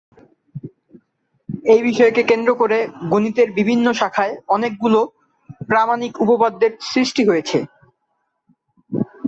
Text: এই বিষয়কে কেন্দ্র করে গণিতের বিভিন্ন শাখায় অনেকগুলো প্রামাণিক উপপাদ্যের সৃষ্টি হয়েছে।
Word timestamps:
এই 1.73 1.81
বিষয়কে 1.89 2.21
কেন্দ্র 2.23 2.51
করে 2.55 2.77
গণিতের 3.11 3.49
বিভিন্ন 3.57 3.85
শাখায় 3.99 4.33
অনেকগুলো 4.47 4.99
প্রামাণিক 5.69 6.13
উপপাদ্যের 6.25 6.73
সৃষ্টি 6.91 7.23
হয়েছে। 7.25 7.57